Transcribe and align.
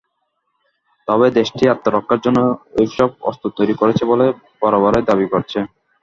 তবে 1.07 1.27
দেশটি 1.37 1.63
আত্মরক্ষার 1.73 2.19
জন্যই 2.25 2.49
এসব 2.83 3.09
অস্ত্র 3.29 3.45
তৈরি 3.57 3.73
করেছে 3.81 4.03
বলে 4.11 4.25
বরাবরই 4.61 5.03
দাবি 5.09 5.25
করেছে। 5.31 5.59